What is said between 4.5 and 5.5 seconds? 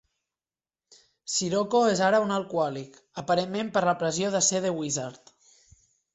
"The Wizard".